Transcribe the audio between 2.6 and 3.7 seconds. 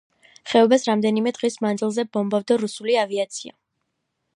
რუსული ავიაცია.